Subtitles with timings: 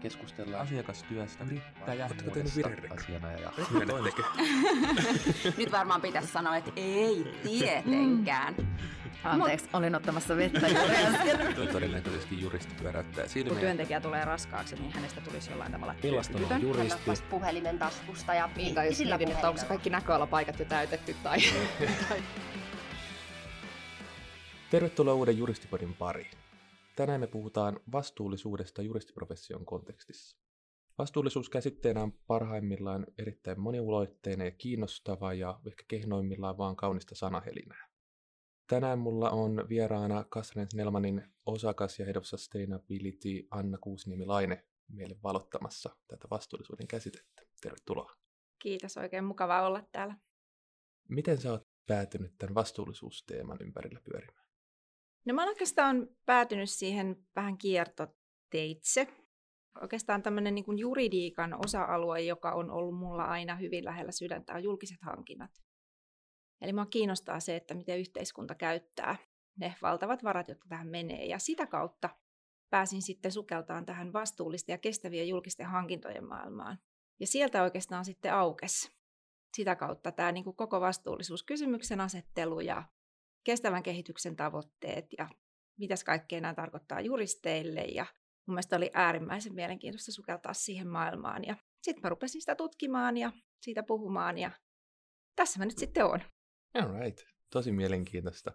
[0.00, 2.08] keskustellaan asiakastyöstä, yrittäjä,
[2.90, 3.52] asiana ja
[5.58, 8.54] Nyt varmaan pitäisi sanoa, että ei tietenkään.
[9.24, 11.68] Anteeksi, olin ottamassa vettä juuri äsken.
[11.72, 13.52] Todennäköisesti juristi pyöräyttää silmiä.
[13.52, 17.00] Kun työntekijä tulee raskaaksi, niin hänestä tulisi jollain tavalla Millaista on juristi?
[17.06, 21.38] Hän puhelimen taskusta ja Niin, tai jos mietin, että onko kaikki näköalapaikat jo täytetty tai...
[22.08, 22.22] tai...
[24.70, 26.30] Tervetuloa uuden Juristipodin pariin.
[26.96, 30.38] Tänään me puhutaan vastuullisuudesta juristiprofession kontekstissa.
[30.98, 37.88] Vastuullisuus käsitteenä on parhaimmillaan erittäin moniuloitteinen ja kiinnostava ja ehkä kehnoimmillaan vaan kaunista sanahelinää.
[38.66, 45.96] Tänään mulla on vieraana Kasrens Nelmanin osakas ja Head of Sustainability Anna Kuusniemi-Laine meille valottamassa
[46.08, 47.42] tätä vastuullisuuden käsitettä.
[47.60, 48.16] Tervetuloa.
[48.58, 50.16] Kiitos, oikein mukavaa olla täällä.
[51.08, 54.45] Miten sä oot päätynyt tämän vastuullisuusteeman ympärillä pyörimään?
[55.26, 59.08] No mä oikeastaan päätynyt siihen vähän kiertoteitse.
[59.82, 64.62] Oikeastaan tämmöinen niin kuin juridiikan osa-alue, joka on ollut mulla aina hyvin lähellä sydäntä, on
[64.62, 65.50] julkiset hankinnat.
[66.60, 69.16] Eli mua kiinnostaa se, että miten yhteiskunta käyttää
[69.56, 71.24] ne valtavat varat, jotka tähän menee.
[71.24, 72.10] Ja sitä kautta
[72.70, 76.78] pääsin sitten sukeltaan tähän vastuullisten ja kestävien julkisten hankintojen maailmaan.
[77.20, 78.96] Ja sieltä oikeastaan sitten aukesi
[79.56, 82.84] sitä kautta tämä niin kuin koko vastuullisuuskysymyksen asettelu ja
[83.46, 85.28] kestävän kehityksen tavoitteet ja
[85.78, 87.80] mitäs kaikkea nämä tarkoittaa juristeille.
[87.80, 88.06] Ja
[88.46, 91.44] mun mielestä oli äärimmäisen mielenkiintoista sukeltaa siihen maailmaan.
[91.44, 94.50] Ja sitten mä rupesin sitä tutkimaan ja siitä puhumaan ja
[95.36, 96.20] tässä mä nyt sitten on.
[96.74, 97.20] All right.
[97.52, 98.50] Tosi mielenkiintoista.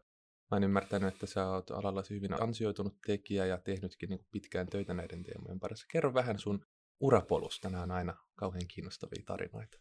[0.52, 4.94] Mä oon ymmärtänyt, että sä oot alallasi hyvin ansioitunut tekijä ja tehnytkin niin pitkään töitä
[4.94, 5.86] näiden teemojen parissa.
[5.92, 6.66] Kerro vähän sun
[7.00, 7.70] urapolusta.
[7.70, 9.78] Nämä on aina kauhean kiinnostavia tarinoita.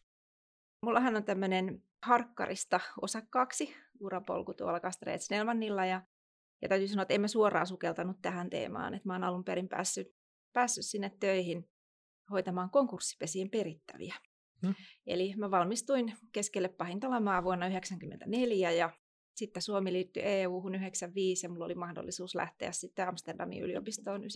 [0.83, 6.03] Mullahan on tämmöinen harkkarista osakkaaksi urapolku tuolla Kastreet Snellmanilla ja,
[6.63, 8.95] ja täytyy sanoa, että en mä suoraan sukeltanut tähän teemaan.
[8.95, 10.15] Että mä oon alun perin päässyt,
[10.53, 11.71] päässyt sinne töihin
[12.31, 14.15] hoitamaan konkurssipesien perittäviä.
[14.63, 14.75] Hmm.
[15.07, 18.91] Eli mä valmistuin keskelle pahinta lamaa vuonna 1994 ja
[19.37, 24.27] sitten Suomi liittyi EU-hun 95 ja mulla oli mahdollisuus lähteä sitten Amsterdamin yliopistoon 95-96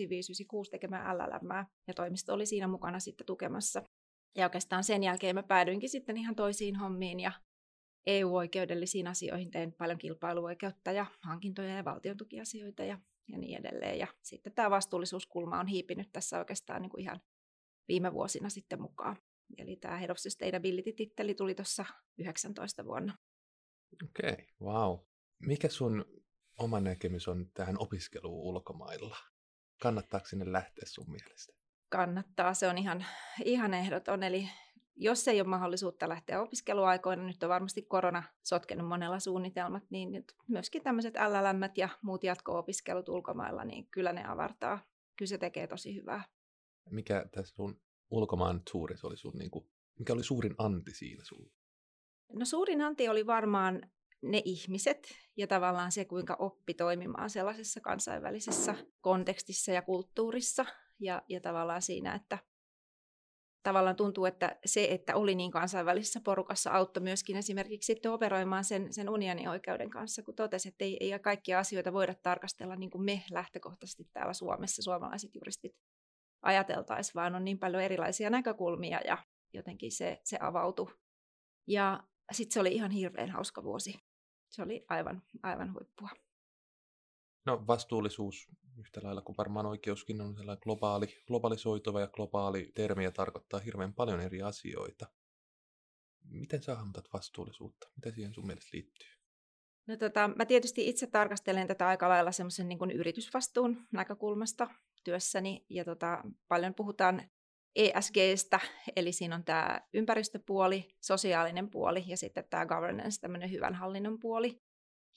[0.70, 3.82] tekemään LLM ja toimisto oli siinä mukana sitten tukemassa.
[4.36, 7.32] Ja oikeastaan sen jälkeen mä päädyinkin sitten ihan toisiin hommiin ja
[8.06, 13.98] EU-oikeudellisiin asioihin tein paljon kilpailuoikeutta ja hankintoja ja valtion tukiasioita ja, ja niin edelleen.
[13.98, 17.20] Ja sitten tämä vastuullisuuskulma on hiipinyt tässä oikeastaan niin kuin ihan
[17.88, 19.16] viime vuosina sitten mukaan.
[19.58, 21.84] Eli tämä Head of Sustainability-titteli tuli tuossa
[22.18, 23.18] 19 vuonna.
[24.04, 24.98] Okei, okay, wow.
[25.38, 26.04] Mikä sun
[26.58, 29.16] oma näkemys on tähän opiskeluun ulkomailla?
[29.82, 31.63] Kannattaako sinne lähteä sun mielestä?
[31.88, 33.04] Kannattaa, se on ihan,
[33.44, 34.22] ihan ehdoton.
[34.22, 34.48] Eli
[34.96, 40.34] jos ei ole mahdollisuutta lähteä opiskeluaikoina, nyt on varmasti korona sotkenut monella suunnitelmat, niin nyt
[40.48, 44.78] myöskin tämmöiset LLM ja muut jatko-opiskelut ulkomailla, niin kyllä ne avartaa.
[45.16, 46.24] Kyllä se tekee tosi hyvää.
[46.90, 47.80] Mikä tässä sun
[48.10, 49.68] ulkomaan tuurissa oli sun, niin kuin,
[49.98, 51.50] mikä oli suurin anti siinä sulla?
[52.32, 53.90] No suurin anti oli varmaan
[54.22, 60.66] ne ihmiset ja tavallaan se, kuinka oppi toimimaan sellaisessa kansainvälisessä kontekstissa ja kulttuurissa.
[61.00, 62.38] Ja, ja tavallaan siinä, että
[63.62, 68.92] tavallaan tuntuu, että se, että oli niin kansainvälisessä porukassa, auttoi myöskin esimerkiksi sitten operoimaan sen,
[68.92, 73.04] sen unionin oikeuden kanssa, kun totesi, että ei, ei kaikkia asioita voida tarkastella niin kuin
[73.04, 75.72] me lähtökohtaisesti täällä Suomessa, suomalaiset juristit
[76.42, 79.18] ajateltaisiin, vaan on niin paljon erilaisia näkökulmia ja
[79.52, 80.94] jotenkin se, se avautui.
[81.66, 83.94] Ja sitten se oli ihan hirveän hauska vuosi.
[84.50, 86.08] Se oli aivan, aivan huippua.
[87.46, 93.12] No vastuullisuus yhtä lailla kuin varmaan oikeuskin on sellainen globaali, globalisoituva ja globaali termi ja
[93.12, 95.06] tarkoittaa hirveän paljon eri asioita.
[96.24, 97.90] Miten sä hahmotat vastuullisuutta?
[97.96, 99.08] Mitä siihen sun mielestä liittyy?
[99.86, 104.70] No tota, mä tietysti itse tarkastelen tätä aika lailla semmoisen niin yritysvastuun näkökulmasta
[105.04, 105.66] työssäni.
[105.70, 107.22] Ja tota, paljon puhutaan
[107.76, 108.60] ESGstä,
[108.96, 114.62] eli siinä on tämä ympäristöpuoli, sosiaalinen puoli ja sitten tämä governance, tämmöinen hyvän hallinnon puoli.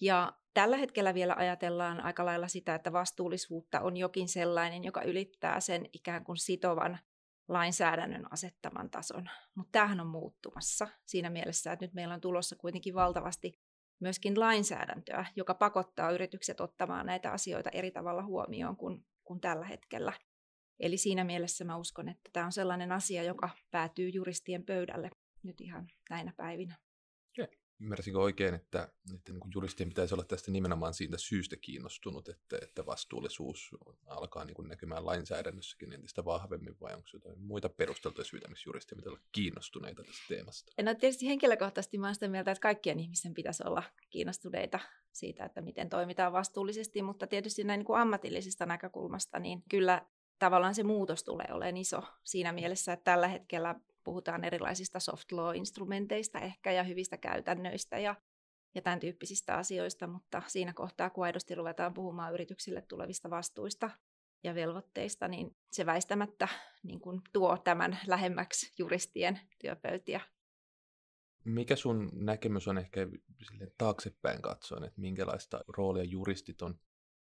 [0.02, 5.60] Ja tällä hetkellä vielä ajatellaan aika lailla sitä, että vastuullisuutta on jokin sellainen, joka ylittää
[5.60, 7.00] sen ikään kuin sitovan
[7.48, 9.30] lainsäädännön asettaman tason.
[9.56, 13.60] Mutta tämähän on muuttumassa siinä mielessä, että nyt meillä on tulossa kuitenkin valtavasti
[14.00, 20.14] myöskin lainsäädäntöä, joka pakottaa yritykset ottamaan näitä asioita eri tavalla huomioon kuin, kuin tällä hetkellä.
[20.80, 25.10] Eli siinä mielessä mä uskon, että tämä on sellainen asia, joka päätyy juristien pöydälle
[25.44, 26.76] nyt ihan näinä päivinä.
[27.80, 32.86] Ymmärsinkö oikein, että, että niin juristien pitäisi olla tästä nimenomaan siitä syystä kiinnostunut, että, että
[32.86, 33.72] vastuullisuus
[34.06, 38.98] alkaa niin kuin näkymään lainsäädännössäkin entistä vahvemmin, vai onko jotain muita perusteltuja syitä, miksi juristien
[38.98, 40.72] pitäisi olla kiinnostuneita tästä teemasta?
[40.82, 44.80] No tietysti henkilökohtaisesti olen sitä mieltä, että kaikkien ihmisten pitäisi olla kiinnostuneita
[45.12, 50.06] siitä, että miten toimitaan vastuullisesti, mutta tietysti näin niin kuin ammatillisesta näkökulmasta, niin kyllä
[50.40, 53.76] tavallaan se muutos tulee olemaan iso siinä mielessä, että tällä hetkellä
[54.08, 58.16] puhutaan erilaisista soft law-instrumenteista ehkä ja hyvistä käytännöistä ja,
[58.76, 63.90] ja tämän tyyppisistä asioista, mutta siinä kohtaa, kun aidosti ruvetaan puhumaan yrityksille tulevista vastuista
[64.44, 66.48] ja velvoitteista, niin se väistämättä
[66.84, 70.22] niin kuin tuo tämän lähemmäksi juristien työpöytiä.
[71.46, 73.08] Mikä sun näkemys on ehkä
[73.48, 76.80] sille taaksepäin katsoen, että minkälaista roolia juristit on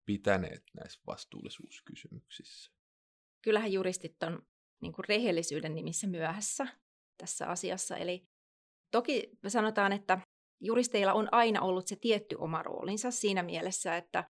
[0.05, 2.71] pitäneet näissä vastuullisuuskysymyksissä?
[3.41, 4.41] Kyllähän juristit on
[4.83, 6.67] niin kuin rehellisyyden nimissä myöhässä
[7.17, 7.97] tässä asiassa.
[7.97, 8.27] Eli
[8.91, 10.17] toki sanotaan, että
[10.61, 14.23] juristeilla on aina ollut se tietty oma roolinsa siinä mielessä, että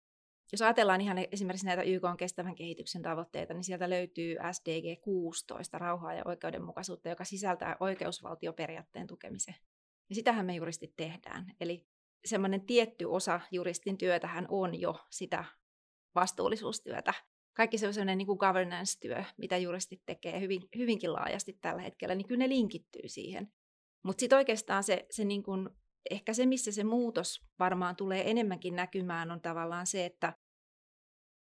[0.51, 5.77] jos ajatellaan ihan esimerkiksi näitä YK on kestävän kehityksen tavoitteita, niin sieltä löytyy SDG 16,
[5.77, 9.56] rauhaa ja oikeudenmukaisuutta, joka sisältää oikeusvaltioperiaatteen tukemisen.
[10.09, 11.45] Ja sitähän me juristit tehdään.
[11.59, 11.85] Eli
[12.25, 15.45] semmoinen tietty osa juristin työtähän on jo sitä
[16.15, 17.13] vastuullisuustyötä.
[17.53, 22.15] Kaikki se on sellainen niin kuin governance-työ, mitä juristit tekee hyvin, hyvinkin laajasti tällä hetkellä,
[22.15, 23.53] niin kyllä ne linkittyy siihen.
[24.03, 25.69] Mutta sitten oikeastaan se, se niin kuin,
[26.11, 30.33] ehkä se, missä se muutos varmaan tulee enemmänkin näkymään, on tavallaan se, että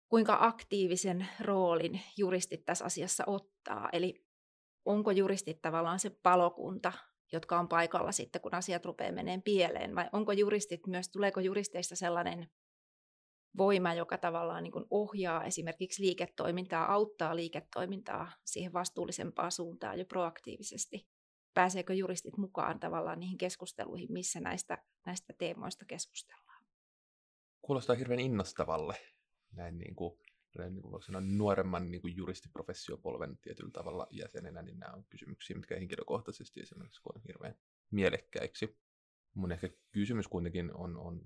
[0.09, 3.89] kuinka aktiivisen roolin juristit tässä asiassa ottaa.
[3.94, 4.25] Eli
[4.86, 6.94] onko juristit tavallaan se palokunta,
[7.31, 11.95] jotka on paikalla sitten, kun asiat rupeaa meneen pieleen, vai onko juristit myös, tuleeko juristeista
[11.95, 12.50] sellainen
[13.57, 21.07] voima, joka tavallaan niin ohjaa esimerkiksi liiketoimintaa, auttaa liiketoimintaa siihen vastuullisempaan suuntaan jo proaktiivisesti.
[21.53, 26.65] Pääseekö juristit mukaan tavallaan niihin keskusteluihin, missä näistä, näistä teemoista keskustellaan?
[27.62, 28.95] Kuulostaa hirveän innostavalle
[29.51, 30.19] näin niin kuin,
[30.69, 35.75] niin kuin sanoa, nuoremman niin kuin juristiprofessiopolven tietyllä tavalla jäsenenä, niin nämä on kysymyksiä, mitkä
[35.75, 37.56] henkilökohtaisesti esimerkiksi koen hirveän
[37.92, 38.77] mielekkäiksi.
[39.33, 41.21] Mun ehkä kysymys kuitenkin on, on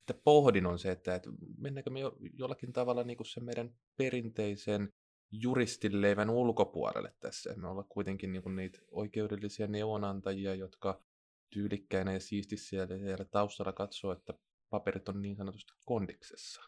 [0.00, 3.74] että pohdin on se, että, että mennäänkö me jo, jollakin tavalla niin kuin sen meidän
[3.96, 4.92] perinteisen
[5.32, 7.54] juristileivän ulkopuolelle tässä.
[7.56, 11.02] Me ollaan kuitenkin niin kuin niitä oikeudellisia neuvonantajia, jotka
[11.50, 14.34] tyylikkäinä ja siistissä siellä, siellä taustalla katsoo, että
[14.70, 16.62] paperit on niin sanotusti kondiksessa.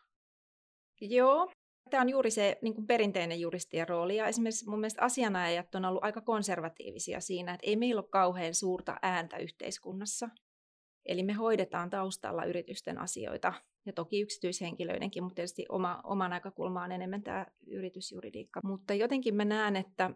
[1.00, 1.52] Joo,
[1.90, 4.17] tämä on juuri se niin kuin perinteinen juristien rooli.
[4.17, 8.55] Ja esimerkiksi mun mielestä asianajajat on ollut aika konservatiivisia siinä, että ei meillä ole kauhean
[8.55, 10.29] suurta ääntä yhteiskunnassa.
[11.06, 13.52] Eli me hoidetaan taustalla yritysten asioita
[13.87, 18.60] ja toki yksityishenkilöidenkin, mutta tietysti oma, oma näkökulma on enemmän tämä yritysjuridiikka.
[18.64, 20.10] Mutta jotenkin mä näen, että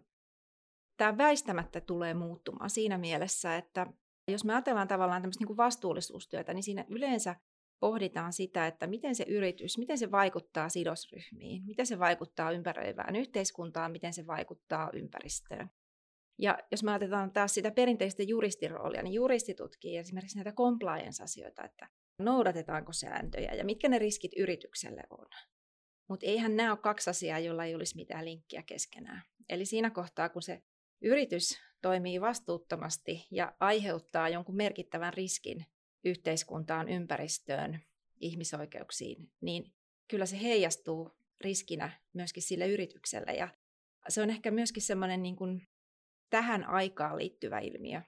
[0.97, 3.87] tämä väistämättä tulee muuttumaan siinä mielessä, että
[4.29, 7.37] jos me ajatellaan tavallaan tämmöistä niin kuin vastuullisuustyötä, niin siinä yleensä
[7.81, 13.93] pohditaan sitä, että miten se yritys, miten se vaikuttaa sidosryhmiin, miten se vaikuttaa ympäröivään yhteiskuntaan,
[13.93, 15.71] miten se vaikuttaa ympäristöön.
[16.39, 21.89] Ja jos me ajatellaan taas sitä perinteistä juristiroolia, niin juristi tutkii esimerkiksi näitä compliance-asioita, että
[22.19, 25.27] noudatetaanko sääntöjä ja mitkä ne riskit yritykselle on.
[26.09, 29.23] Mutta eihän nämä ole kaksi asiaa, joilla ei olisi mitään linkkiä keskenään.
[29.49, 30.63] Eli siinä kohtaa, kun se
[31.03, 35.67] yritys toimii vastuuttomasti ja aiheuttaa jonkun merkittävän riskin
[36.05, 37.81] yhteiskuntaan, ympäristöön,
[38.21, 39.73] ihmisoikeuksiin, niin
[40.09, 41.11] kyllä se heijastuu
[41.41, 43.33] riskinä myöskin sille yritykselle.
[43.33, 43.49] Ja
[44.09, 45.69] se on ehkä myöskin semmoinen niin kuin
[46.31, 48.03] tähän aikaan liittyvä ilmiö.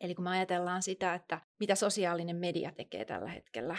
[0.00, 3.76] Eli kun me ajatellaan sitä, että mitä sosiaalinen media tekee tällä hetkellä,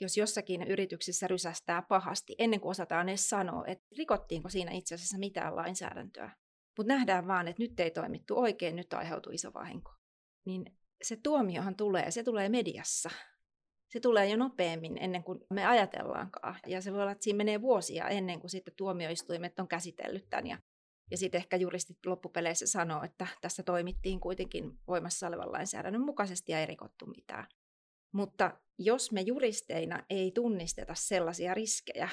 [0.00, 5.18] jos jossakin yrityksessä rysästää pahasti, ennen kuin osataan edes sanoa, että rikottiinko siinä itse asiassa
[5.18, 6.30] mitään lainsäädäntöä,
[6.78, 9.90] mutta nähdään vaan, että nyt ei toimittu oikein, nyt aiheutuu iso vahinko,
[10.44, 13.10] niin se tuomiohan tulee, se tulee mediassa.
[13.88, 16.60] Se tulee jo nopeammin ennen kuin me ajatellaankaan.
[16.66, 20.46] Ja se voi olla, että siinä menee vuosia ennen kuin sitten tuomioistuimet on käsitellyt tämän
[20.46, 20.58] ja
[21.10, 26.60] ja sitten ehkä juristit loppupeleissä sanoo, että tässä toimittiin kuitenkin voimassa olevan lainsäädännön mukaisesti ja
[26.60, 27.46] ei rikottu mitään.
[28.12, 32.08] Mutta jos me juristeina ei tunnisteta sellaisia riskejä,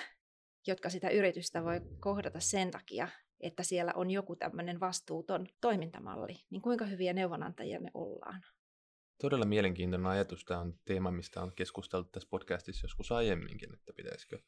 [0.68, 3.08] jotka sitä yritystä voi kohdata sen takia,
[3.40, 8.42] että siellä on joku tämmöinen vastuuton toimintamalli, niin kuinka hyviä neuvonantajia me ollaan?
[9.22, 10.46] Todella mielenkiintoinen ajatus.
[10.46, 14.40] Tämä on teema, mistä on keskusteltu tässä podcastissa joskus aiemminkin, että pitäisikö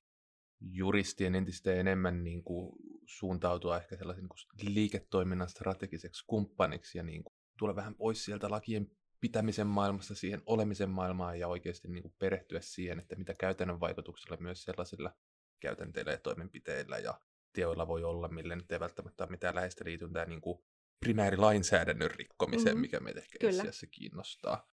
[0.59, 2.75] juristien entistä enemmän niin kuin
[3.07, 8.49] suuntautua ehkä sellaisen niin kuin liiketoiminnan strategiseksi kumppaniksi ja niin kuin tulla vähän pois sieltä
[8.49, 8.87] lakien
[9.19, 14.37] pitämisen maailmasta siihen olemisen maailmaan ja oikeasti niin kuin perehtyä siihen, että mitä käytännön vaikutuksella
[14.39, 15.13] myös sellaisilla
[15.59, 17.21] käytänteillä ja toimenpiteillä ja
[17.53, 20.59] teoilla voi olla, millä nyt ei välttämättä ole mitään läheistä liityntää niin kuin
[20.99, 22.81] primäärilainsäädännön rikkomiseen, mm-hmm.
[22.81, 23.63] mikä meitä ehkä Kyllä.
[23.91, 24.69] kiinnostaa.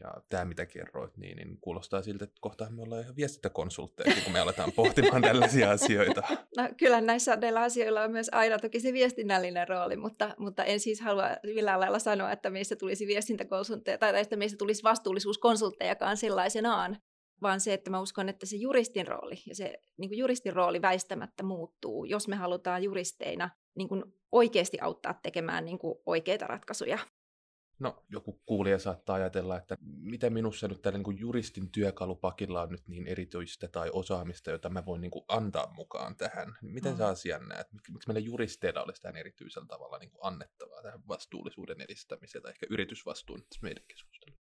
[0.00, 4.32] Ja tämä, mitä kerroit, niin, niin kuulostaa siltä, että kohta me ollaan ihan viestintäkonsultteja, kun
[4.32, 6.22] me aletaan pohtimaan tällaisia asioita.
[6.56, 10.80] No, kyllä näissä näillä asioilla on myös aina toki se viestinnällinen rooli, mutta, mutta en
[10.80, 16.96] siis halua millään lailla sanoa, että meistä tulisi viestintäkonsultteja tai että meistä tulisi vastuullisuuskonsulttejakaan sellaisenaan.
[17.42, 21.42] vaan se, että mä uskon, että se juristin rooli ja se niin juristin rooli väistämättä
[21.42, 26.98] muuttuu, jos me halutaan juristeina niin kuin oikeasti auttaa tekemään niin kuin oikeita ratkaisuja.
[27.80, 32.88] No, joku kuulija saattaa ajatella, että mitä minussa nyt tällä niin juristin työkalupakilla on nyt
[32.88, 36.54] niin erityistä tai osaamista, jota mä voin niin kuin antaa mukaan tähän.
[36.62, 36.98] Miten mm.
[36.98, 37.66] sä asian näet?
[37.72, 42.66] Miksi meillä juristeilla olisi tähän erityisellä tavalla niin kuin annettavaa tähän vastuullisuuden edistämiseen tai ehkä
[42.70, 44.50] yritysvastuun meidän keskustelussa?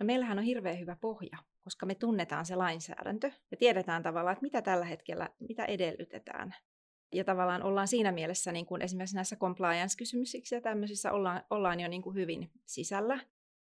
[0.00, 4.42] No meillähän on hirveän hyvä pohja, koska me tunnetaan se lainsäädäntö ja tiedetään tavallaan, että
[4.42, 6.54] mitä tällä hetkellä, mitä edellytetään.
[7.14, 11.88] Ja tavallaan ollaan siinä mielessä niin kuin esimerkiksi näissä compliance-kysymyksissä ja tämmöisissä ollaan, ollaan jo
[11.88, 13.20] niin kuin hyvin sisällä.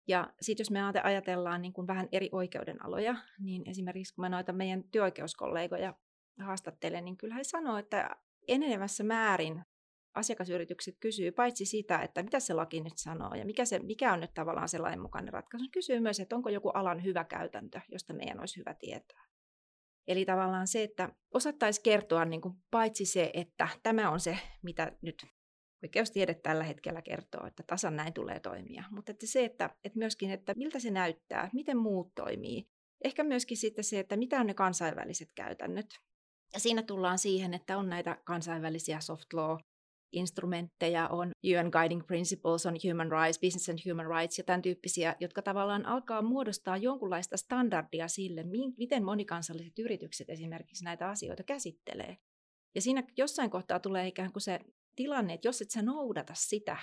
[0.08, 4.54] Ja sitten jos me ajatellaan niin kuin vähän eri oikeudenaloja, niin esimerkiksi kun mä noita
[4.54, 5.94] meidän työoikeuskollegoja
[6.40, 8.10] haastattelen, niin kyllä he sanoo, että
[8.48, 9.66] enenevässä määrin
[10.14, 14.20] asiakasyritykset kysyy paitsi sitä, että mitä se laki nyt sanoo ja mikä, se, mikä on
[14.20, 18.40] nyt tavallaan se lainmukainen ratkaisu, kysyy myös, että onko joku alan hyvä käytäntö, josta meidän
[18.40, 19.26] olisi hyvä tietää.
[20.08, 24.92] Eli tavallaan se, että osattaisi kertoa niin kuin paitsi se, että tämä on se, mitä
[25.02, 25.26] nyt
[25.84, 28.84] oikeustiede tällä hetkellä kertoo, että tasan näin tulee toimia.
[28.92, 32.68] Mutta että se, että, että myöskin, että miltä se näyttää, miten muut toimii.
[33.04, 36.00] Ehkä myöskin sitten se, että mitä on ne kansainväliset käytännöt.
[36.54, 39.60] Ja siinä tullaan siihen, että on näitä kansainvälisiä soft law
[40.16, 45.16] instrumentteja, on UN Guiding Principles, on Human Rights, Business and Human Rights ja tämän tyyppisiä,
[45.20, 48.46] jotka tavallaan alkaa muodostaa jonkunlaista standardia sille,
[48.78, 52.18] miten monikansalliset yritykset esimerkiksi näitä asioita käsittelee.
[52.76, 54.60] Ja siinä jossain kohtaa tulee ikään kuin se
[54.96, 56.78] tilanne, että jos et sä noudata sitä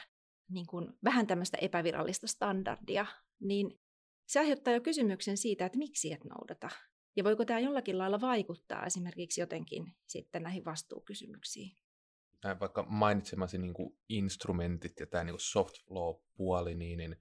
[0.50, 3.06] niin kuin vähän tämmöistä epävirallista standardia,
[3.40, 3.80] niin
[4.28, 6.68] se aiheuttaa jo kysymyksen siitä, että miksi et noudata.
[7.16, 11.76] Ja voiko tämä jollakin lailla vaikuttaa esimerkiksi jotenkin sitten näihin vastuukysymyksiin
[12.44, 17.16] nämä vaikka mainitsemasi niin kuin instrumentit ja tämä niin kuin soft law-puoli, niin, niin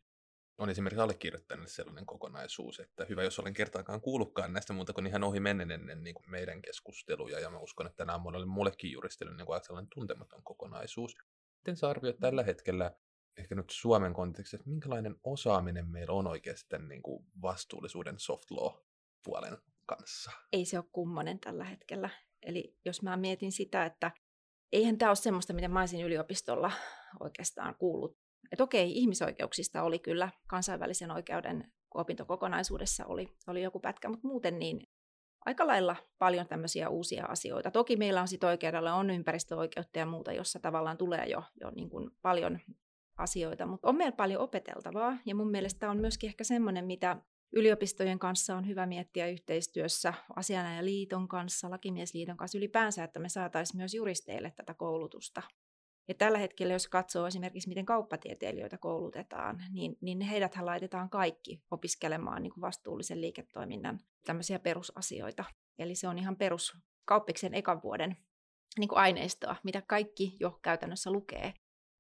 [0.58, 5.24] on esimerkiksi allekirjoittanut sellainen kokonaisuus, että hyvä, jos olen kertaakaan kuullutkaan näistä muuta kuin ihan
[5.24, 8.92] ohi mennen ennen niin kuin meidän keskusteluja, ja mä uskon, että nämä on monelle mullekin
[8.92, 11.16] juristille niin sellainen tuntematon kokonaisuus.
[11.60, 12.92] Miten sä arvioit tällä hetkellä,
[13.38, 19.58] ehkä nyt Suomen kontekstissa, että minkälainen osaaminen meillä on oikeasti niin kuin vastuullisuuden soft law-puolen
[19.86, 20.32] kanssa?
[20.54, 22.10] Ei se ole kummonen tällä hetkellä.
[22.42, 24.12] Eli jos mä mietin sitä, että
[24.72, 26.72] eihän tämä ole semmoista, mitä mä olisin yliopistolla
[27.20, 28.18] oikeastaan kuullut.
[28.52, 34.88] Että okei, ihmisoikeuksista oli kyllä kansainvälisen oikeuden opintokokonaisuudessa oli, oli joku pätkä, mutta muuten niin
[35.46, 37.72] aika lailla paljon tämmöisiä uusia asioita.
[37.72, 41.90] Toki meillä on sitten oikeudella on ympäristöoikeutta ja muuta, jossa tavallaan tulee jo, jo niin
[41.90, 42.60] kuin paljon
[43.18, 47.18] asioita, mutta on meillä paljon opeteltavaa ja mun mielestä on myöskin ehkä semmoinen, mitä
[47.54, 53.94] yliopistojen kanssa on hyvä miettiä yhteistyössä asianajaliiton kanssa, lakimiesliiton kanssa ylipäänsä, että me saataisiin myös
[53.94, 55.42] juristeille tätä koulutusta.
[56.08, 62.42] Ja tällä hetkellä, jos katsoo esimerkiksi, miten kauppatieteilijöitä koulutetaan, niin, niin heidät laitetaan kaikki opiskelemaan
[62.42, 65.44] niin kuin vastuullisen liiketoiminnan tämmöisiä perusasioita.
[65.80, 68.18] Eli se on ihan perus kauppiksen ekan vuoden
[68.78, 71.54] niin kuin aineistoa, mitä kaikki jo käytännössä lukee.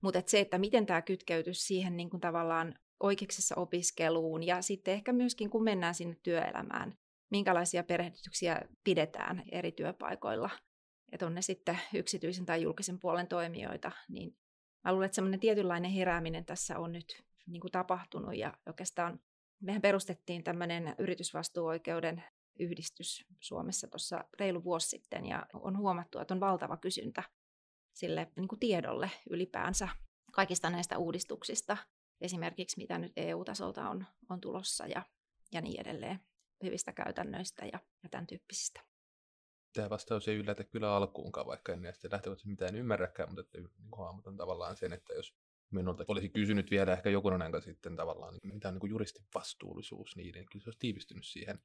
[0.03, 5.13] Mutta se, että miten tämä kytkeytyisi siihen niin kuin tavallaan oikeuksessa opiskeluun ja sitten ehkä
[5.13, 6.97] myöskin kun mennään sinne työelämään,
[7.29, 10.49] minkälaisia perehdytyksiä pidetään eri työpaikoilla.
[11.11, 14.37] Että on ne sitten yksityisen tai julkisen puolen toimijoita, niin
[14.83, 19.19] mä luulen, että semmoinen tietynlainen herääminen tässä on nyt niin kuin tapahtunut ja oikeastaan
[19.61, 22.23] mehän perustettiin tämmöinen yritysvastuuoikeuden
[22.59, 27.23] yhdistys Suomessa tuossa reilu vuosi sitten ja on huomattu, että on valtava kysyntä
[27.93, 29.87] sille niin kuin tiedolle ylipäänsä
[30.31, 31.77] kaikista näistä uudistuksista
[32.21, 35.05] esimerkiksi mitä nyt EU-tasolta on, on tulossa ja,
[35.51, 36.19] ja niin edelleen,
[36.63, 38.81] hyvistä käytännöistä ja, ja tämän tyyppisistä.
[39.73, 44.37] Tämä vastaus ei yllätä kyllä alkuunkaan, vaikka en näistä lähtökohtaisesti mitään ymmärräkään, mutta että niin
[44.37, 45.35] tavallaan sen, että jos
[45.71, 50.15] minulta olisi kysynyt vielä ehkä jokunen aika sitten tavallaan, niin mitä on niin juristin vastuullisuus
[50.15, 51.59] niiden, kyllä se olisi tiivistynyt siihen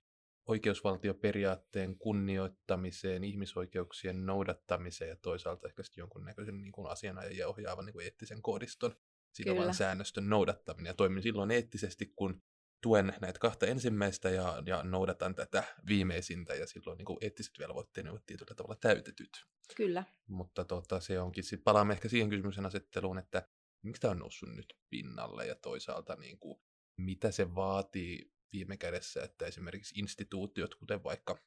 [0.47, 7.93] oikeusvaltioperiaatteen kunnioittamiseen, ihmisoikeuksien noudattamiseen ja toisaalta ehkä sitten jonkunnäköisen niin kuin asianajan ja ohjaavan niin
[7.93, 8.97] kuin eettisen koodiston
[9.37, 10.91] sitovan säännöstön noudattaminen.
[10.91, 12.43] Ja toimin silloin eettisesti, kun
[12.83, 18.07] tuen näitä kahta ensimmäistä ja, ja noudatan tätä viimeisintä, ja silloin niin kuin eettiset velvoitteet
[18.09, 19.47] ovat tietyllä tavalla täytetyt.
[19.77, 20.05] Kyllä.
[20.27, 23.49] Mutta tota, se onkin, sitten palaamme ehkä siihen kysymyksen asetteluun, että
[23.83, 26.61] miksi tämä on noussut nyt pinnalle, ja toisaalta niin kuin,
[26.97, 31.39] mitä se vaatii viime kädessä, että esimerkiksi instituutiot, kuten vaikka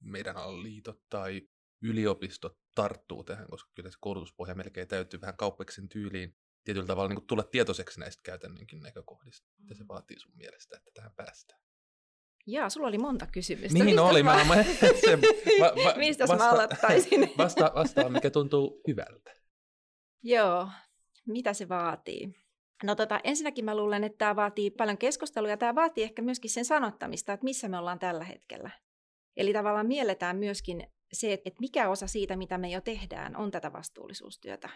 [0.00, 1.48] meidän liitot tai
[1.82, 7.26] yliopistot tarttuu tähän, koska kyllä se koulutuspohja melkein täytyy vähän kauppeksen tyyliin tietyllä tavalla niin
[7.26, 9.48] tulla tietoiseksi näistä käytännönkin näkökohdista.
[9.58, 9.88] Mitä se mm.
[9.88, 11.60] vaatii sun mielestä, että tähän päästään?
[12.46, 13.74] Jaa, sulla oli monta kysymystä.
[13.74, 14.22] Niin Mistä oli.
[14.22, 14.62] Mä, mä,
[15.04, 15.18] se,
[15.60, 17.20] va, va, Mistä vasta, mä aloittaisin?
[17.38, 19.34] Vasta, vastaan, mikä tuntuu hyvältä.
[20.22, 20.68] Joo,
[21.26, 22.34] mitä se vaatii?
[22.84, 26.50] No tota, ensinnäkin mä luulen, että tämä vaatii paljon keskustelua ja tämä vaatii ehkä myöskin
[26.50, 28.70] sen sanottamista, että missä me ollaan tällä hetkellä.
[29.36, 33.72] Eli tavallaan mielletään myöskin se, että mikä osa siitä, mitä me jo tehdään, on tätä
[33.72, 34.68] vastuullisuustyötä.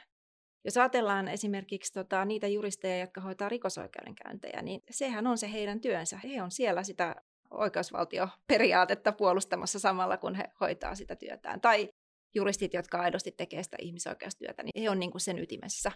[0.65, 6.17] Jos ajatellaan esimerkiksi tota, niitä juristeja, jotka hoitaa rikosoikeudenkäyntejä, niin sehän on se heidän työnsä.
[6.17, 7.17] He on siellä sitä
[7.51, 11.61] oikeusvaltioperiaatetta puolustamassa samalla, kun he hoitaa sitä työtään.
[11.61, 11.89] Tai
[12.35, 15.93] juristit, jotka aidosti tekee sitä ihmisoikeustyötä, niin he on niin kuin sen ytimessä.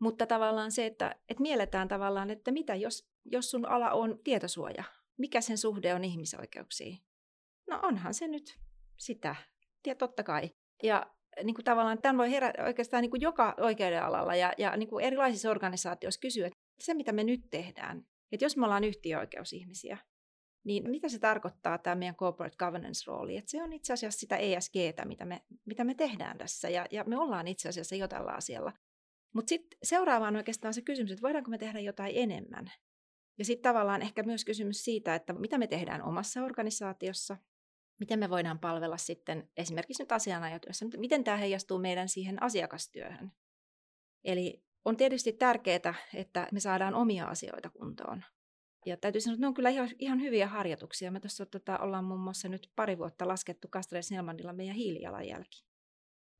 [0.00, 4.84] Mutta tavallaan se, että, että mielletään tavallaan, että mitä jos, jos sun ala on tietosuoja,
[5.18, 6.98] mikä sen suhde on ihmisoikeuksiin?
[7.70, 8.58] No onhan se nyt
[8.96, 9.36] sitä,
[9.86, 10.50] ja totta kai.
[10.82, 14.76] Ja niin kuin tavallaan tämän voi herätä oikeastaan niin kuin joka oikeuden alalla ja, ja
[14.76, 18.84] niin kuin erilaisissa organisaatioissa kysyä, että se mitä me nyt tehdään, että jos me ollaan
[18.84, 19.98] yhtiöoikeusihmisiä,
[20.64, 23.36] niin mitä se tarkoittaa tämä meidän corporate governance-rooli?
[23.36, 27.04] Että se on itse asiassa sitä ESGtä, mitä me, mitä me tehdään tässä ja, ja
[27.04, 28.72] me ollaan itse asiassa jo tällä asialla.
[29.34, 32.72] Mutta sitten seuraava on oikeastaan se kysymys, että voidaanko me tehdä jotain enemmän?
[33.38, 37.36] Ja sitten tavallaan ehkä myös kysymys siitä, että mitä me tehdään omassa organisaatiossa,
[38.00, 43.32] miten me voidaan palvella sitten esimerkiksi nyt asianajotyössä, miten tämä heijastuu meidän siihen asiakastyöhön.
[44.24, 48.24] Eli on tietysti tärkeää, että me saadaan omia asioita kuntoon.
[48.86, 51.10] Ja täytyy sanoa, että ne on kyllä ihan, ihan hyviä harjoituksia.
[51.10, 55.66] Me tuossa tota, ollaan muun muassa nyt pari vuotta laskettu Castells Nelmanilla meidän hiilijalanjälki.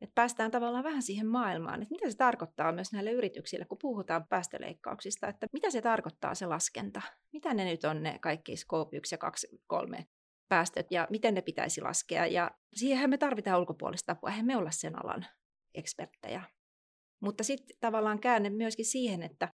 [0.00, 4.26] Et päästään tavallaan vähän siihen maailmaan, että mitä se tarkoittaa myös näille yrityksille, kun puhutaan
[4.28, 9.14] päästöleikkauksista, että mitä se tarkoittaa se laskenta, mitä ne nyt on ne kaikki Scope 1
[9.14, 10.06] ja 2, 3
[10.48, 12.26] päästöt ja miten ne pitäisi laskea.
[12.26, 15.26] Ja siihen me tarvitaan ulkopuolista apua, eihän me olla sen alan
[15.74, 16.42] eksperttejä.
[17.20, 19.48] Mutta sitten tavallaan käänne myöskin siihen, että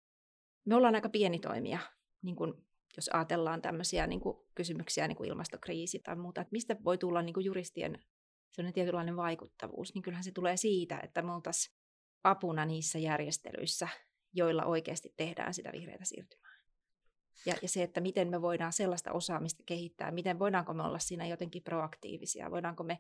[0.67, 1.79] me ollaan aika pieni toimija,
[2.23, 2.67] niin kun,
[2.97, 4.21] jos ajatellaan tämmöisiä niin
[4.55, 7.99] kysymyksiä, niin ilmastokriisi tai muuta, että mistä voi tulla niin juristien
[8.51, 11.77] sellainen tietynlainen vaikuttavuus, niin kyllähän se tulee siitä, että me oltaisiin
[12.25, 13.89] apuna niissä järjestelyissä,
[14.33, 16.50] joilla oikeasti tehdään sitä vihreää siirtymää.
[17.47, 21.27] Ja, ja se, että miten me voidaan sellaista osaamista kehittää, miten voidaanko me olla siinä
[21.27, 22.99] jotenkin proaktiivisia, voidaanko me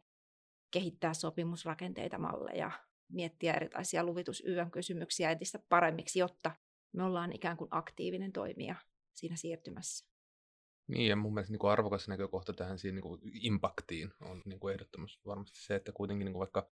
[0.70, 2.70] kehittää sopimusrakenteita, malleja,
[3.08, 6.50] miettiä erilaisia luvitusyön kysymyksiä entistä paremmiksi, jotta
[6.92, 8.74] me ollaan ikään kuin aktiivinen toimija
[9.14, 10.10] siinä siirtymässä.
[10.86, 14.60] Niin, ja mun mielestä niin kuin arvokas näkökohta tähän siihen niin kuin impaktiin on niin
[14.60, 16.70] kuin ehdottomasti varmasti se, että kuitenkin niin kuin vaikka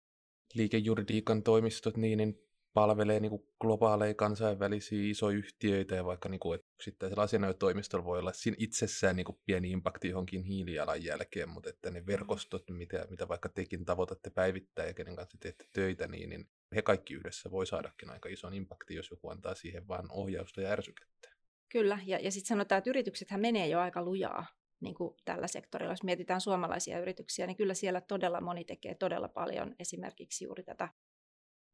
[0.54, 2.38] liikejuridiikan toimistot, niin, niin
[2.74, 8.18] palvelee niin kuin globaaleja kansainvälisiä isoja yhtiöitä ja vaikka niin kuin, että yksittäisellä asianajotoimistolla voi
[8.18, 13.28] olla siinä itsessään niin kuin pieni impakti johonkin hiilijalanjälkeen, mutta että ne verkostot, mitä, mitä
[13.28, 17.66] vaikka tekin tavoitatte päivittää ja kenen kanssa teette töitä, niin, niin he kaikki yhdessä voi
[17.66, 21.28] saadakin aika ison impakti, jos joku antaa siihen vain ohjausta ja ärsykettä.
[21.68, 24.46] Kyllä, ja, ja sitten sanotaan, että yrityksethän menee jo aika lujaa
[24.80, 25.92] niin kuin tällä sektorilla.
[25.92, 30.88] Jos mietitään suomalaisia yrityksiä, niin kyllä siellä todella moni tekee todella paljon esimerkiksi juuri tätä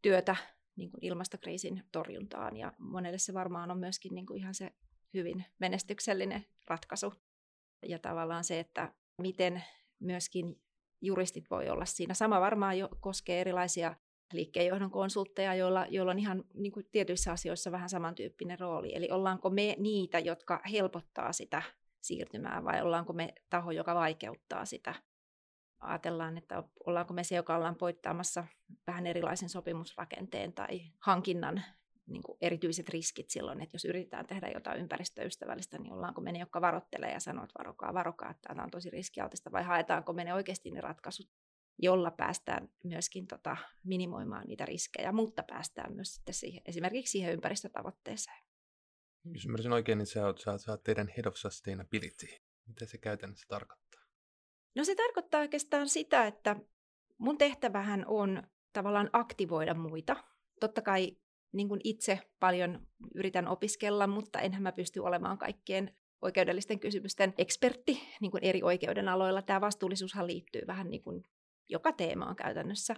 [0.02, 0.36] työtä
[0.76, 2.56] niin kuin ilmastokriisin torjuntaan.
[2.56, 4.72] Ja monelle se varmaan on myöskin niin kuin ihan se
[5.14, 7.14] hyvin menestyksellinen ratkaisu.
[7.86, 9.64] Ja tavallaan se, että miten
[9.98, 10.60] myöskin
[11.00, 12.14] juristit voi olla siinä.
[12.14, 13.94] Sama varmaan jo koskee erilaisia
[14.32, 18.94] liikkeenjohdon konsultteja, joilla, joilla on ihan niin kuin tietyissä asioissa vähän samantyyppinen rooli.
[18.94, 21.62] Eli ollaanko me niitä, jotka helpottaa sitä
[22.00, 24.94] siirtymää vai ollaanko me taho, joka vaikeuttaa sitä
[25.80, 28.44] ajatellaan, että ollaanko me se, joka ollaan poittaamassa
[28.86, 31.64] vähän erilaisen sopimusrakenteen tai hankinnan
[32.06, 36.38] niin kuin erityiset riskit silloin, että jos yritetään tehdä jotain ympäristöystävällistä, niin ollaanko me ne,
[36.38, 40.24] jotka varottelee ja sanoo, että varokaa, varokaa, että tämä on tosi riskialtista, vai haetaanko me
[40.24, 41.30] ne oikeasti ne ratkaisut,
[41.78, 48.36] jolla päästään myöskin tota, minimoimaan niitä riskejä, mutta päästään myös sitten siihen, esimerkiksi siihen ympäristötavoitteeseen.
[49.24, 52.26] Jos ymmärsin oikein, niin sä oot, sä, sä oot teidän Head of Sustainability.
[52.66, 53.89] Mitä se käytännössä tarkoittaa?
[54.76, 56.56] No se tarkoittaa oikeastaan sitä, että
[57.18, 60.16] mun tehtävähän on tavallaan aktivoida muita.
[60.60, 61.16] Totta kai
[61.52, 68.02] niin kuin itse paljon yritän opiskella, mutta enhän mä pysty olemaan kaikkien oikeudellisten kysymysten ekspertti
[68.20, 69.42] niin kuin eri oikeuden aloilla.
[69.42, 71.24] Tämä vastuullisuushan liittyy vähän niin kuin
[71.68, 72.96] joka teemaan käytännössä.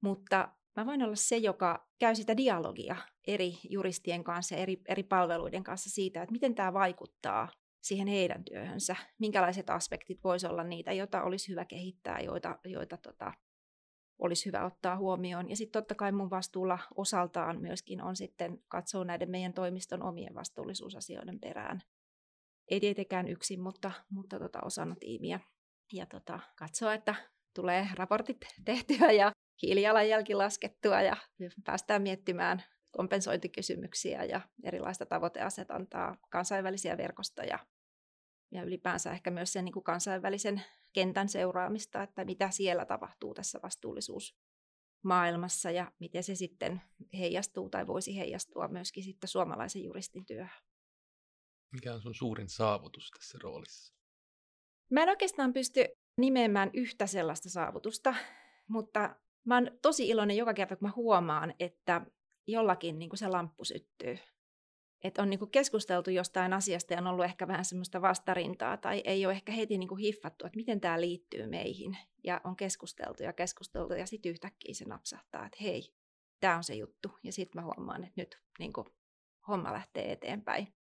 [0.00, 5.64] Mutta mä voin olla se, joka käy sitä dialogia eri juristien kanssa eri, eri palveluiden
[5.64, 7.48] kanssa siitä, että miten tämä vaikuttaa
[7.86, 13.32] siihen heidän työhönsä, minkälaiset aspektit voisi olla niitä, joita olisi hyvä kehittää, joita, joita tota,
[14.18, 15.50] olisi hyvä ottaa huomioon.
[15.50, 20.34] Ja sitten totta kai mun vastuulla osaltaan myöskin on sitten katsoa näiden meidän toimiston omien
[20.34, 21.82] vastuullisuusasioiden perään.
[22.70, 25.40] Ei tietenkään yksin, mutta, mutta tota, osana tiimiä.
[25.92, 27.14] Ja tota, katsoa, että
[27.54, 31.16] tulee raportit tehtyä ja hiilijalanjälki laskettua ja
[31.64, 37.58] päästään miettimään kompensointikysymyksiä ja erilaista tavoiteasetantaa, kansainvälisiä verkostoja
[38.50, 43.58] ja ylipäänsä ehkä myös sen niin kuin kansainvälisen kentän seuraamista, että mitä siellä tapahtuu tässä
[43.62, 46.82] vastuullisuusmaailmassa ja miten se sitten
[47.18, 50.62] heijastuu tai voisi heijastua myöskin sitten suomalaisen juristin työhön.
[51.72, 53.94] Mikä on sun suurin saavutus tässä roolissa?
[54.90, 55.84] Mä en oikeastaan pysty
[56.16, 58.14] nimeämään yhtä sellaista saavutusta,
[58.68, 62.06] mutta mä oon tosi iloinen joka kerta, kun mä huomaan, että
[62.46, 64.18] jollakin niin kuin se lamppu syttyy.
[65.04, 69.02] Että on niin kuin keskusteltu jostain asiasta ja on ollut ehkä vähän semmoista vastarintaa tai
[69.04, 71.96] ei ole ehkä heti niin kuin hiffattu, että miten tämä liittyy meihin.
[72.24, 75.94] Ja on keskusteltu ja keskusteltu ja sitten yhtäkkiä se napsahtaa, että hei,
[76.40, 77.18] tämä on se juttu.
[77.22, 78.86] Ja sitten mä huomaan, että nyt niin kuin,
[79.48, 80.74] homma lähtee eteenpäin.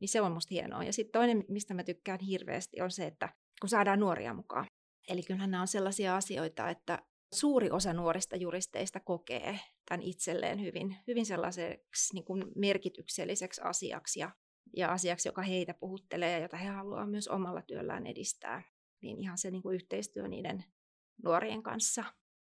[0.00, 0.84] Niin se on musta hienoa.
[0.84, 3.28] Ja sitten toinen, mistä mä tykkään hirveästi, on se, että
[3.60, 4.66] kun saadaan nuoria mukaan.
[5.08, 6.98] Eli kyllähän nämä on sellaisia asioita, että
[7.32, 14.30] suuri osa nuorista juristeista kokee tämän itselleen hyvin, hyvin sellaiseksi niin kuin merkitykselliseksi asiaksi ja,
[14.76, 18.62] ja asiaksi, joka heitä puhuttelee ja jota he haluavat myös omalla työllään edistää.
[19.02, 20.64] Niin ihan se niin kuin yhteistyö niiden
[21.24, 22.04] nuorien kanssa,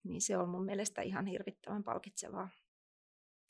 [0.04, 2.48] niin se on mun mielestä ihan hirvittävän palkitsevaa.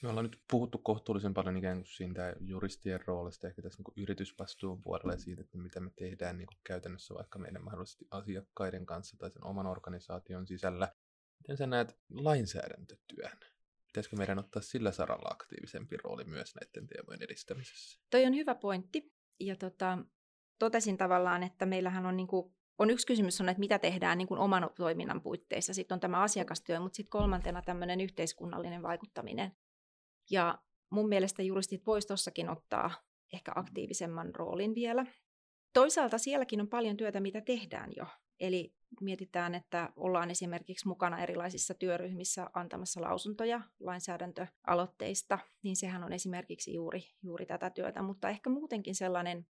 [0.02, 4.82] Me ollaan nyt puhuttu kohtuullisen paljon ikään kuin siitä juristien roolista, ehkä tässä niin yritysvastuun
[4.82, 9.30] puolella ja siitä, että mitä me tehdään niin käytännössä vaikka meidän mahdollisesti asiakkaiden kanssa tai
[9.30, 10.94] sen oman organisaation sisällä.
[11.46, 13.38] Miten sä näet lainsäädäntötyön?
[13.86, 18.00] Pitäisikö meidän ottaa sillä saralla aktiivisempi rooli myös näiden teemojen edistämisessä?
[18.10, 19.12] Toi on hyvä pointti.
[19.40, 19.98] Ja tota,
[20.58, 24.38] totesin tavallaan, että meillähän on, niin kuin, on yksi kysymys on, että mitä tehdään niin
[24.38, 25.74] oman toiminnan puitteissa.
[25.74, 29.56] Sitten on tämä asiakastyö, mutta sitten kolmantena tämmöinen yhteiskunnallinen vaikuttaminen.
[30.30, 30.58] Ja
[30.90, 32.90] mun mielestä juristit voisivat tuossakin ottaa
[33.32, 35.06] ehkä aktiivisemman roolin vielä.
[35.72, 38.06] Toisaalta sielläkin on paljon työtä, mitä tehdään jo.
[38.40, 46.74] Eli mietitään, että ollaan esimerkiksi mukana erilaisissa työryhmissä antamassa lausuntoja lainsäädäntöaloitteista, niin sehän on esimerkiksi
[46.74, 49.46] juuri, juuri tätä työtä, mutta ehkä muutenkin sellainen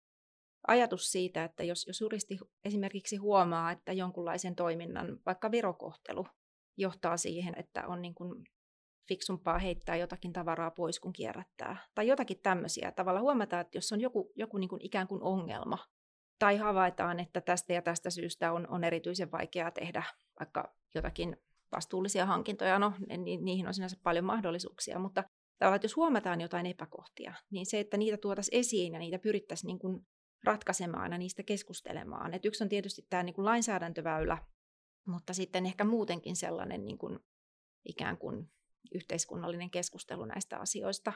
[0.66, 6.26] ajatus siitä, että jos, jos juristi esimerkiksi huomaa, että jonkunlaisen toiminnan, vaikka verokohtelu,
[6.76, 8.44] johtaa siihen, että on niin kuin
[9.08, 11.76] fiksumpaa heittää jotakin tavaraa pois kuin kierrättää.
[11.94, 12.92] Tai jotakin tämmöisiä.
[12.92, 15.78] Tavalla huomataan, että jos on joku, joku niin kuin ikään kuin ongelma,
[16.38, 20.02] tai havaitaan, että tästä ja tästä syystä on, on erityisen vaikeaa tehdä
[20.40, 21.36] vaikka jotakin
[21.76, 25.24] vastuullisia hankintoja, no ni, niihin on sinänsä paljon mahdollisuuksia, mutta
[25.58, 29.78] tavallaan, jos huomataan jotain epäkohtia, niin se, että niitä tuotaisiin esiin ja niitä pyrittäisiin niin
[29.78, 30.06] kuin
[30.44, 32.34] ratkaisemaan ja niistä keskustelemaan.
[32.34, 34.38] Et yksi on tietysti tämä niin kuin lainsäädäntöväylä,
[35.06, 37.18] mutta sitten ehkä muutenkin sellainen niin kuin
[37.84, 38.50] ikään kuin
[38.94, 41.12] yhteiskunnallinen keskustelu näistä asioista,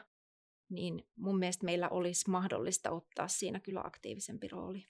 [0.70, 4.85] niin mun mielestä meillä olisi mahdollista ottaa siinä kyllä aktiivisempi rooli.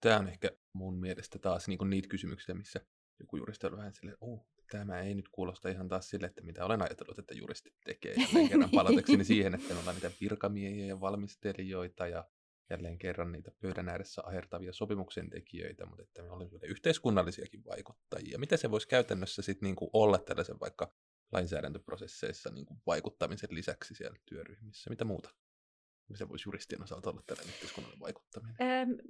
[0.00, 2.80] Tämä on ehkä mun mielestä taas niin niitä kysymyksiä, missä
[3.20, 6.64] joku juristi on vähän silleen, oh, tämä ei nyt kuulosta ihan taas sille, että mitä
[6.64, 8.14] olen ajatellut, että juristit tekee.
[8.14, 12.24] Jälleen kerran palatakseni siihen, että me ollaan niitä virkamiehiä ja valmistelijoita ja
[12.70, 18.38] jälleen kerran niitä pöydän ääressä ahertavia sopimuksen tekijöitä, mutta että me olemme yhteiskunnallisiakin vaikuttajia.
[18.38, 20.92] Mitä se voisi käytännössä sitten niin olla tällaisen vaikka
[21.32, 24.90] lainsäädäntöprosesseissa niin kuin vaikuttamisen lisäksi siellä työryhmissä?
[24.90, 25.30] Mitä muuta?
[26.14, 27.54] Se voisi juristien osalta olla tällainen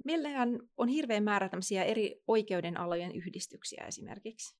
[0.05, 4.55] meillähän on hirveän määrä tämmöisiä eri oikeudenalojen yhdistyksiä esimerkiksi.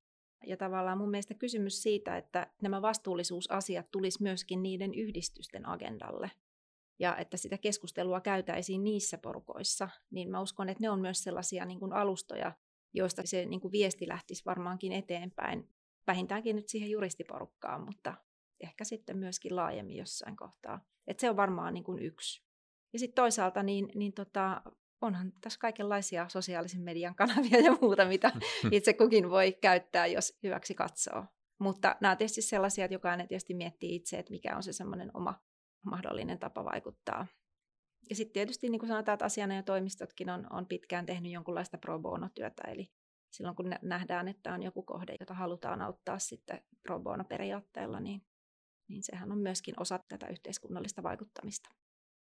[0.46, 6.30] Ja tavallaan mun mielestä kysymys siitä, että nämä vastuullisuusasiat tulisi myöskin niiden yhdistysten agendalle
[6.98, 11.64] ja että sitä keskustelua käytäisiin niissä porukoissa, niin mä uskon, että ne on myös sellaisia
[11.64, 12.52] niin kuin alustoja,
[12.94, 15.68] joista se niin kuin viesti lähtisi varmaankin eteenpäin
[16.06, 18.14] vähintäänkin nyt siihen juristiporukkaan, mutta
[18.60, 20.80] ehkä sitten myöskin laajemmin jossain kohtaa.
[21.06, 22.47] Et se on varmaan niin kuin yksi.
[22.92, 24.62] Ja sitten toisaalta niin, niin tota,
[25.00, 28.32] onhan tässä kaikenlaisia sosiaalisen median kanavia ja muuta, mitä
[28.72, 31.24] itse kukin voi käyttää, jos hyväksi katsoo.
[31.58, 35.10] Mutta nämä on tietysti sellaisia, että jokainen tietysti miettii itse, että mikä on se semmoinen
[35.14, 35.40] oma
[35.82, 37.26] mahdollinen tapa vaikuttaa.
[38.10, 42.62] Ja sitten tietysti niin kuin sanotaan, että asianajotoimistotkin on, on pitkään tehnyt jonkunlaista pro bono-työtä,
[42.62, 42.92] eli
[43.30, 48.22] silloin kun nähdään, että on joku kohde, jota halutaan auttaa sitten pro bono periaatteella, niin,
[48.88, 51.70] niin sehän on myöskin osa tätä yhteiskunnallista vaikuttamista.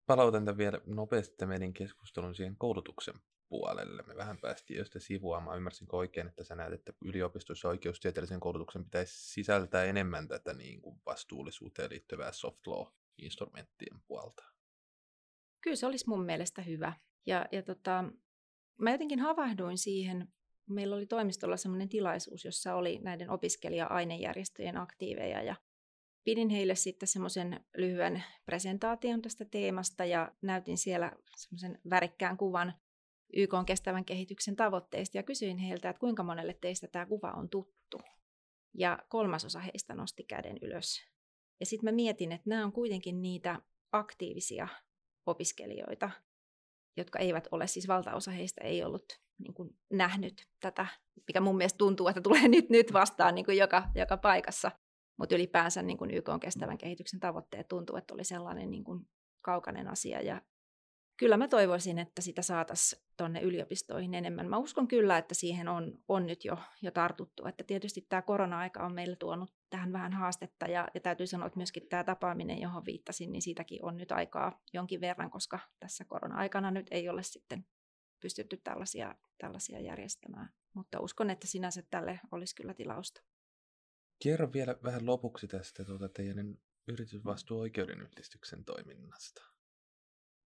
[0.05, 3.13] Palautan tämän vielä nopeasti meidän keskustelun siihen koulutuksen
[3.49, 4.03] puolelle.
[4.07, 5.57] Me vähän päästiin jo sitä sivuamaan.
[5.57, 11.01] Ymmärsinkö oikein, että sä näet, että yliopistossa oikeustieteellisen koulutuksen pitäisi sisältää enemmän tätä niin kuin
[11.05, 14.43] vastuullisuuteen liittyvää soft law-instrumenttien puolta?
[15.61, 16.93] Kyllä se olisi mun mielestä hyvä.
[17.25, 18.03] Ja, ja tota,
[18.77, 20.27] mä jotenkin havahduin siihen
[20.69, 25.55] meillä oli toimistolla sellainen tilaisuus, jossa oli näiden opiskelija-ainejärjestöjen aktiiveja ja
[26.23, 32.73] pidin heille sitten semmoisen lyhyen presentaation tästä teemasta ja näytin siellä semmoisen värikkään kuvan
[33.33, 37.49] YK on kestävän kehityksen tavoitteista ja kysyin heiltä, että kuinka monelle teistä tämä kuva on
[37.49, 38.01] tuttu.
[38.73, 41.01] Ja kolmasosa heistä nosti käden ylös.
[41.59, 44.67] Ja sitten mä mietin, että nämä on kuitenkin niitä aktiivisia
[45.25, 46.09] opiskelijoita,
[46.97, 50.85] jotka eivät ole, siis valtaosa heistä ei ollut niin kuin nähnyt tätä,
[51.27, 54.71] mikä mun mielestä tuntuu, että tulee nyt, nyt vastaan niin kuin joka, joka paikassa.
[55.17, 59.07] Mutta ylipäänsä niin kuin YK on kestävän kehityksen tavoitteet tuntuu, että oli sellainen niin kuin
[59.41, 60.21] kaukainen asia.
[60.21, 60.41] Ja
[61.17, 64.49] kyllä mä toivoisin, että sitä saataisiin tuonne yliopistoihin enemmän.
[64.49, 67.47] Mä uskon kyllä, että siihen on, on nyt jo, jo tartuttu.
[67.47, 71.59] Että tietysti tämä korona-aika on meille tuonut tähän vähän haastetta ja, ja täytyy sanoa, että
[71.59, 76.71] myöskin tämä tapaaminen, johon viittasin, niin siitäkin on nyt aikaa jonkin verran, koska tässä korona-aikana
[76.71, 77.65] nyt ei ole sitten
[78.19, 80.49] pystytty tällaisia, tällaisia järjestämään.
[80.73, 83.21] Mutta uskon, että sinänsä tälle olisi kyllä tilausta.
[84.23, 89.43] Kerro vielä vähän lopuksi tästä tuota teidän yritysvastuuoikeuden yhdistyksen toiminnasta.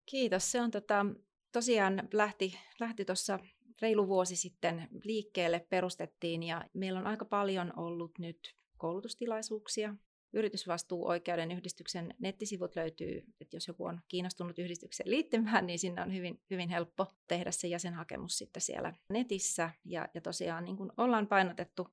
[0.05, 0.51] Kiitos.
[0.51, 1.05] Se on tota,
[1.51, 3.39] tosiaan lähti, lähti tuossa
[3.81, 9.95] reilu vuosi sitten liikkeelle, perustettiin ja meillä on aika paljon ollut nyt koulutustilaisuuksia.
[10.33, 16.41] Yritysvastuuoikeuden yhdistyksen nettisivut löytyy, että jos joku on kiinnostunut yhdistykseen liittymään, niin sinne on hyvin,
[16.49, 19.69] hyvin helppo tehdä se jäsenhakemus sitten siellä netissä.
[19.85, 21.87] Ja, ja tosiaan niin kuin ollaan painotettu,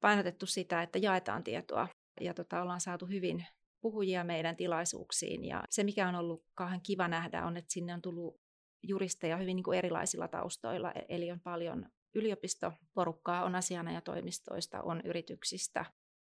[0.00, 1.88] painotettu sitä, että jaetaan tietoa
[2.20, 3.46] ja tota, ollaan saatu hyvin
[3.80, 5.44] puhujia meidän tilaisuuksiin.
[5.44, 8.40] Ja se, mikä on ollut kauhean kiva nähdä, on, että sinne on tullut
[8.82, 10.92] juristeja hyvin niin kuin erilaisilla taustoilla.
[10.92, 15.84] E-, eli on paljon yliopistoporukkaa, on asianajatoimistoista, on yrityksistä,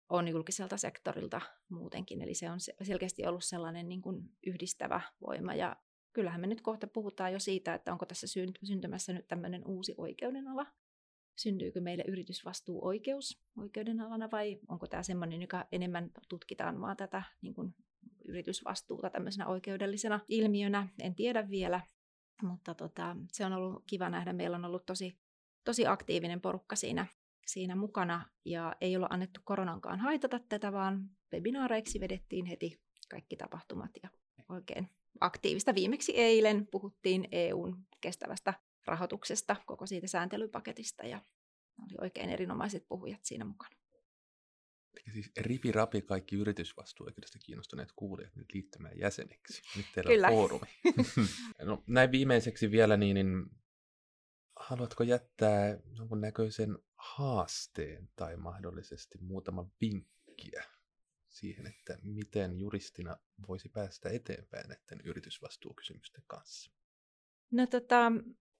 [0.09, 2.21] on julkiselta sektorilta muutenkin.
[2.21, 5.55] Eli se on selkeästi ollut sellainen niin kuin yhdistävä voima.
[5.55, 5.75] Ja
[6.13, 8.27] kyllähän me nyt kohta puhutaan jo siitä, että onko tässä
[8.63, 10.65] syntymässä nyt tämmöinen uusi oikeudenala,
[11.39, 17.75] syntyykö meille yritysvastuuoikeus oikeudenalana vai onko tämä semmoinen, joka enemmän tutkitaan vaan tätä niin kuin
[18.25, 20.87] yritysvastuuta tämmöisenä oikeudellisena ilmiönä.
[21.01, 21.81] En tiedä vielä,
[22.41, 24.33] mutta tota, se on ollut kiva nähdä.
[24.33, 25.17] Meillä on ollut tosi,
[25.63, 27.05] tosi aktiivinen porukka siinä,
[27.45, 33.91] siinä mukana ja ei olla annettu koronankaan haitata tätä, vaan webinaareiksi vedettiin heti kaikki tapahtumat
[34.03, 34.09] ja
[34.49, 35.75] oikein aktiivista.
[35.75, 38.53] Viimeksi eilen puhuttiin EUn kestävästä
[38.85, 41.21] rahoituksesta, koko siitä sääntelypaketista ja
[41.83, 43.75] oli oikein erinomaiset puhujat siinä mukana.
[44.93, 49.61] Eli siis ripi rapi kaikki yritysvastuuoikeudesta kiinnostuneet kuulijat nyt liittymään jäseneksi.
[49.77, 50.27] Nyt teillä Kyllä.
[50.27, 50.67] on foorumi.
[51.65, 53.45] no, näin viimeiseksi vielä, niin, niin
[54.55, 60.63] haluatko jättää jonkun näköisen haasteen tai mahdollisesti muutama vinkkiä
[61.29, 66.71] siihen, että miten juristina voisi päästä eteenpäin näiden yritysvastuukysymysten kanssa?
[67.51, 68.11] No tota,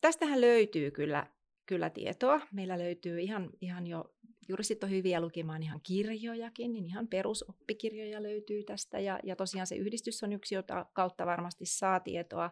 [0.02, 1.28] tästähän löytyy kyllä,
[1.66, 2.42] kyllä tietoa.
[2.52, 4.14] Meillä löytyy ihan, ihan jo,
[4.50, 9.00] juristit on hyviä lukemaan ihan kirjojakin, niin ihan perusoppikirjoja löytyy tästä.
[9.00, 12.52] Ja, ja tosiaan se yhdistys on yksi, jota kautta varmasti saa tietoa.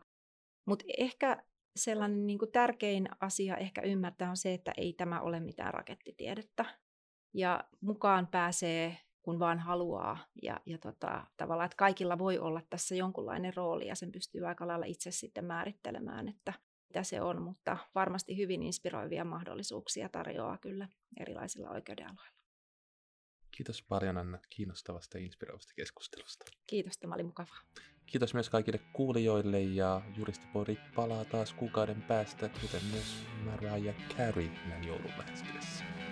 [0.66, 1.44] Mutta ehkä
[1.76, 6.66] sellainen niin kuin tärkein asia ehkä ymmärtää on se, että ei tämä ole mitään rakettitiedettä.
[7.34, 10.18] Ja mukaan pääsee kun vaan haluaa.
[10.44, 14.68] Ja, ja tota, tavallaan, että kaikilla voi olla tässä jonkunlainen rooli ja sen pystyy aika
[14.68, 16.54] lailla itse sitten määrittelemään, että
[16.88, 20.88] mitä se on, mutta varmasti hyvin inspiroivia mahdollisuuksia tarjoaa kyllä
[21.20, 22.38] erilaisilla oikeudenaloilla.
[23.52, 26.46] Kiitos paljon Anna kiinnostavasta ja inspiroivasta keskustelusta.
[26.68, 27.60] Kiitos, tämä oli mukavaa.
[28.06, 34.88] Kiitos myös kaikille kuulijoille ja Juristipori palaa taas kuukauden päästä, kuten myös Mariah Carey näin
[34.88, 36.07] joulun lähestyessä.